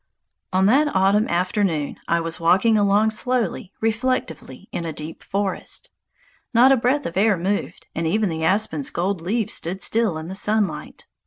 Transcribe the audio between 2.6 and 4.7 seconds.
along slowly, reflectively,